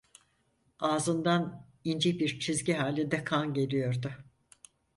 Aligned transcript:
Ağzından 0.79 1.65
ince 1.83 2.19
bir 2.19 2.39
çizgi 2.39 2.73
halinde 2.73 3.23
kan 3.23 3.53
geliyordu. 3.53 4.11